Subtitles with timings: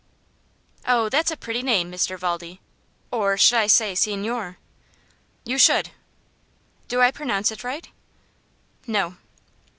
[0.87, 2.17] "Oh, that's a pretty name, Mr.
[2.17, 2.59] Valdi
[3.11, 4.57] or should I say Signor?"
[5.45, 5.91] "You should."
[6.87, 7.87] "Do I pronounce it right?"
[8.87, 9.17] "No."